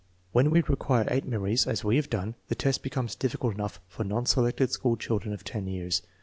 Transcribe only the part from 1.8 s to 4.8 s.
we have done, the test becomes difficult enough for non selected